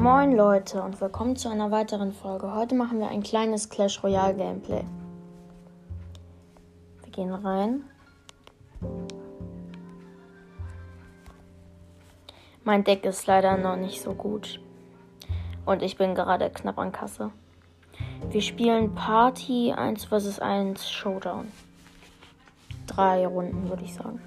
[0.00, 2.54] Moin Leute und willkommen zu einer weiteren Folge.
[2.54, 4.82] Heute machen wir ein kleines Clash Royale Gameplay.
[7.02, 7.84] Wir gehen rein.
[12.64, 14.58] Mein Deck ist leider noch nicht so gut.
[15.66, 17.30] Und ich bin gerade knapp an Kasse.
[18.30, 21.52] Wir spielen Party 1 vs 1 Showdown.
[22.86, 24.22] Drei Runden, würde ich sagen.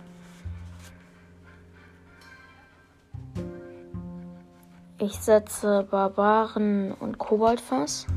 [5.06, 8.08] Ich setze Barbaren und Koboldfass.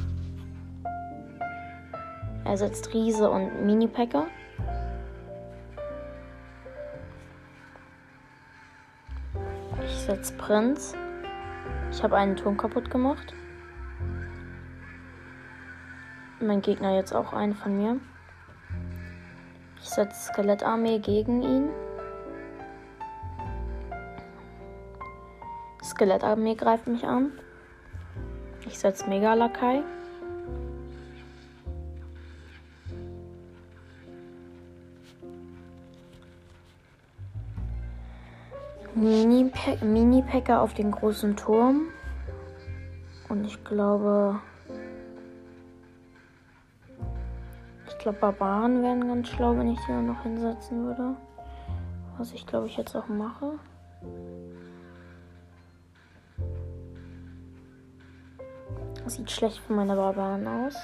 [2.44, 4.28] Er setzt Riese und Mini-Packer.
[9.84, 10.94] Ich setze Prinz.
[11.90, 13.34] Ich habe einen Turm kaputt gemacht.
[16.40, 17.98] Mein Gegner jetzt auch einen von mir.
[19.82, 21.68] Ich setze Skelettarmee gegen ihn.
[25.86, 27.32] Skelettarmee greift mich an.
[28.66, 29.82] Ich setze Mega-Lakai.
[38.96, 41.88] Mini-Packer auf den großen Turm.
[43.28, 44.40] Und ich glaube.
[47.88, 51.16] Ich glaube, Barbaren wären ganz schlau, wenn ich die noch hinsetzen würde.
[52.18, 53.58] Was ich glaube ich jetzt auch mache.
[59.06, 60.74] Sieht schlecht für meine Barbaren aus.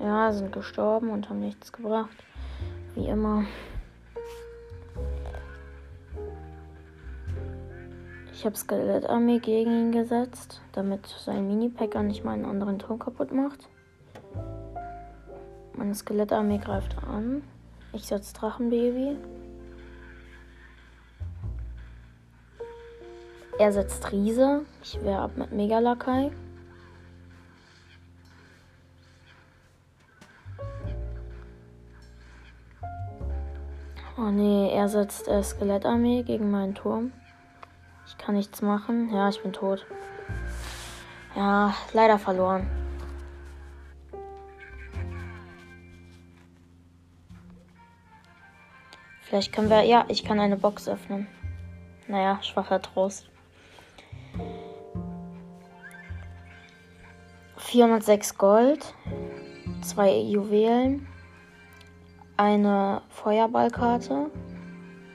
[0.00, 2.16] Ja, sind gestorben und haben nichts gebracht.
[2.94, 3.44] Wie immer.
[8.32, 13.68] Ich habe Skelettarmee gegen ihn gesetzt, damit sein Mini-Packer nicht meinen anderen Turm kaputt macht.
[15.74, 17.42] Meine Skelettarmee greift an.
[17.92, 19.16] Ich setze Drachenbaby.
[23.58, 24.66] Er setzt Riese.
[24.82, 26.30] Ich wäre ab mit Megalakai.
[34.18, 37.12] Oh nee, er setzt äh, Skelettarmee gegen meinen Turm.
[38.06, 39.10] Ich kann nichts machen.
[39.12, 39.86] Ja, ich bin tot.
[41.34, 42.66] Ja, leider verloren.
[49.22, 49.82] Vielleicht können wir.
[49.82, 51.26] Ja, ich kann eine Box öffnen.
[52.06, 53.30] Naja, schwacher Trost.
[57.76, 58.94] 406 Gold,
[59.82, 61.06] zwei Juwelen,
[62.38, 64.30] eine Feuerballkarte,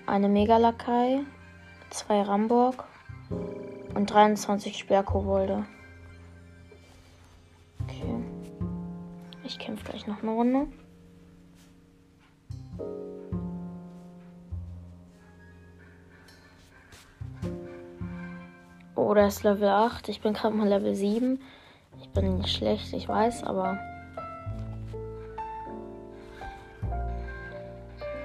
[0.05, 1.21] eine Megalakai,
[1.89, 2.83] zwei Ramburg
[3.95, 5.65] und 23 Sperrkobolde.
[7.81, 8.23] Okay.
[9.43, 10.67] Ich kämpfe gleich noch eine Runde.
[18.93, 20.09] Oh, der ist Level 8.
[20.09, 21.39] Ich bin gerade mal Level 7.
[21.99, 23.77] Ich bin nicht schlecht, ich weiß, aber.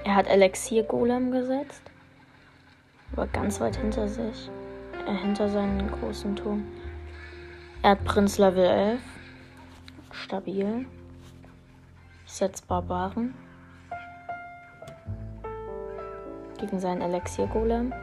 [0.03, 1.81] Er hat Elixier Golem gesetzt.
[3.13, 4.49] Aber ganz weit hinter sich.
[5.05, 6.65] Äh, hinter seinen großen Turm.
[7.81, 9.01] Er hat Prinz Level 11.
[10.11, 10.85] Stabil.
[12.25, 13.33] Ich setze Barbaren.
[16.57, 17.93] Gegen seinen Elixier Golem.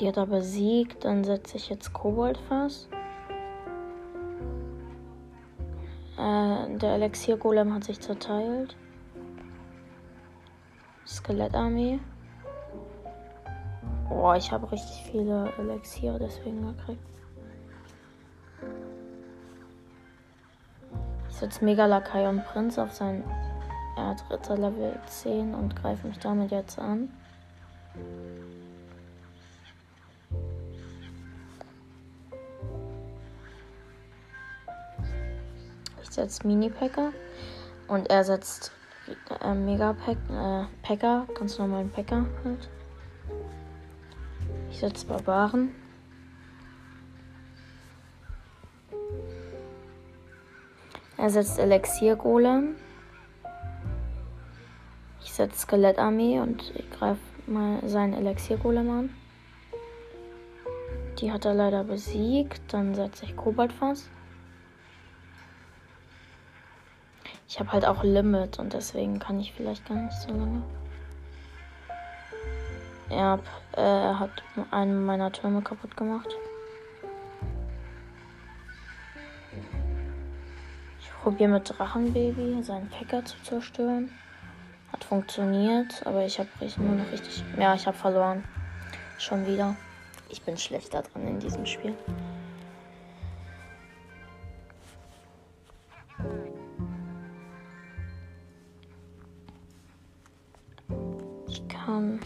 [0.00, 1.04] Die hat er besiegt.
[1.04, 2.88] Dann setze ich jetzt Koboldfass.
[6.20, 8.76] Äh, der Elixier-Golem hat sich zerteilt.
[11.06, 11.98] Skelettarmee.
[14.08, 17.02] Boah, ich habe richtig viele Elixiere deswegen gekriegt.
[21.30, 23.24] Ich setze Mega Lakai und Prinz auf sein.
[23.96, 27.08] Er hat Ritter Level 10 und greife mich damit jetzt an.
[36.10, 37.12] Setze Mini-Packer
[37.86, 38.72] und er setzt
[39.40, 40.96] äh, Mega-Pack, äh,
[41.38, 42.68] ganz normalen Packer halt.
[44.70, 45.70] Ich setze Barbaren.
[51.16, 52.74] Er setzt Elixier-Golem.
[55.22, 59.14] Ich setze Skelettarmee und ich greife mal seinen Elixier-Golem an.
[61.20, 62.62] Die hat er leider besiegt.
[62.72, 64.08] Dann setze ich Koboldfass.
[67.50, 70.62] Ich habe halt auch Limit und deswegen kann ich vielleicht gar nicht so lange.
[73.10, 73.40] Ja,
[73.76, 74.30] äh, er hat
[74.70, 76.28] einen meiner Türme kaputt gemacht.
[81.00, 84.12] Ich probiere mit Drachenbaby seinen Packer zu zerstören.
[84.92, 87.42] Hat funktioniert, aber ich habe nur noch richtig.
[87.58, 88.44] Ja, ich habe verloren.
[89.18, 89.74] Schon wieder.
[90.28, 91.96] Ich bin schlechter drin in diesem Spiel.
[101.90, 102.20] Kann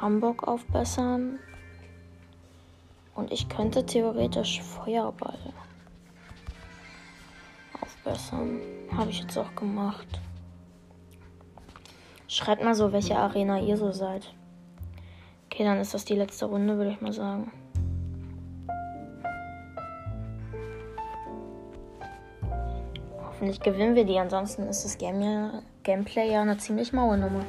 [0.00, 1.38] Hamburg aufbessern.
[3.14, 5.38] Und ich könnte theoretisch Feuerball
[7.80, 8.60] aufbessern.
[8.96, 10.20] Habe ich jetzt auch gemacht.
[12.26, 14.34] Schreibt mal so, welche Arena ihr so seid.
[15.46, 17.52] Okay, dann ist das die letzte Runde, würde ich mal sagen.
[23.42, 27.44] Hoffentlich gewinnen wir die, ansonsten ist das Game Gameplay ja eine ziemlich maue Nummer.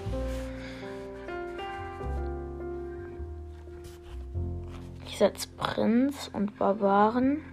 [5.05, 7.43] Ich setze Prinz und Barbaren.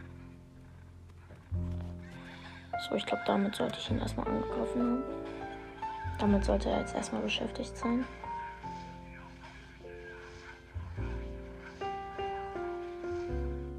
[2.88, 5.02] So, ich glaube, damit sollte ich ihn erstmal angegriffen haben.
[6.18, 8.06] Damit sollte er jetzt erstmal beschäftigt sein.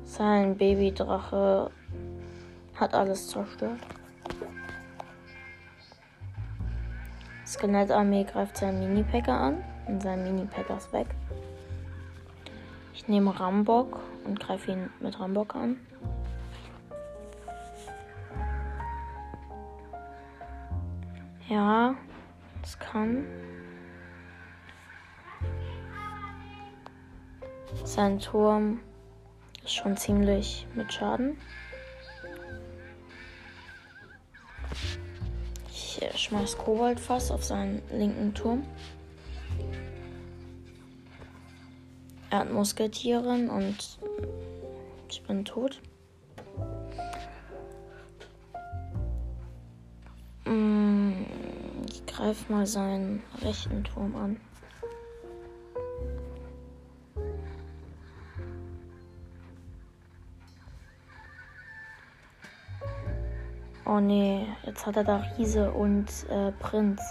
[0.04, 1.72] Sein Babydrache
[2.76, 3.80] hat alles zerstört.
[7.52, 11.08] Skelettarmee greift seinen Mini-Packer an und sein Mini-Packer ist weg.
[12.94, 15.76] Ich nehme Rambock und greife ihn mit Rambock an.
[21.50, 21.96] Ja,
[22.62, 23.26] das kann.
[27.84, 28.80] Sein Turm
[29.62, 31.36] ist schon ziemlich mit Schaden.
[36.00, 38.64] Ich schmeiß Koboldfass auf seinen linken Turm.
[42.30, 44.00] Er hat Musketieren und
[45.10, 45.82] ich bin tot.
[50.46, 51.26] Mm,
[51.90, 54.40] ich greife mal seinen rechten Turm an.
[64.02, 67.02] Nee, jetzt hat er da Riese und äh, Prinz.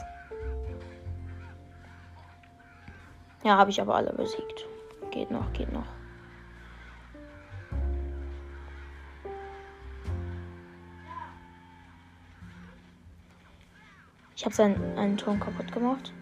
[3.43, 4.67] Ja, habe ich aber alle besiegt.
[5.11, 5.87] Geht noch, geht noch.
[14.37, 16.13] Ich habe seinen einen Turm kaputt gemacht.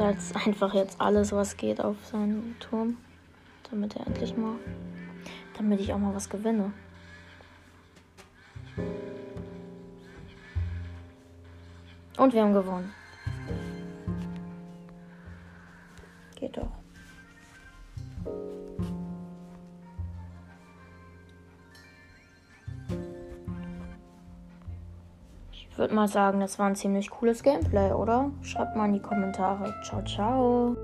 [0.00, 2.96] Ich setze einfach jetzt alles, was geht, auf seinen Turm.
[3.70, 4.56] Damit er endlich mal.
[5.58, 6.72] Damit ich auch mal was gewinne.
[12.16, 12.94] Und wir haben gewonnen.
[16.34, 16.72] Geht doch.
[25.80, 28.30] Würde mal sagen, das war ein ziemlich cooles Gameplay, oder?
[28.42, 29.74] Schreibt mal in die Kommentare.
[29.82, 30.76] Ciao, ciao.